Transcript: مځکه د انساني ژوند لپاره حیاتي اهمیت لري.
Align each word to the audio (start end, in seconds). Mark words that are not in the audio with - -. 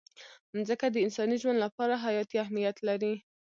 مځکه 0.55 0.85
د 0.91 0.95
انساني 1.05 1.35
ژوند 1.41 1.59
لپاره 1.65 2.01
حیاتي 2.05 2.35
اهمیت 2.43 2.77
لري. 2.87 3.13